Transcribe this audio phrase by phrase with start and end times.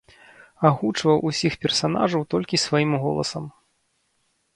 [0.69, 3.45] Агучваў усіх персанажаў толькі сваім голасам.